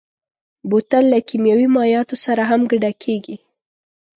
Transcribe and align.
بوتل 0.69 1.03
له 1.13 1.19
کيمیاوي 1.27 1.67
مایعاتو 1.75 2.15
سره 2.25 2.41
هم 2.49 2.61
ډکېږي. 2.83 3.35